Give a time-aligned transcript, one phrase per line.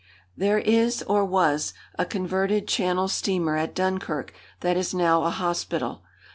[0.35, 6.01] There is, or was, a converted Channel steamer at Dunkirk that is now a hospital.